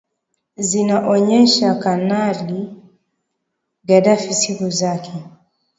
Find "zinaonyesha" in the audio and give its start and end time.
0.67-1.75